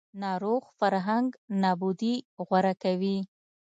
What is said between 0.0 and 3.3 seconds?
ناروغ فرهنګ نابودي غوره کوي